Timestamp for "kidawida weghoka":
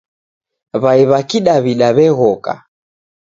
1.29-2.53